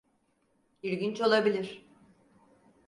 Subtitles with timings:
[0.83, 1.85] İlginç olabilir.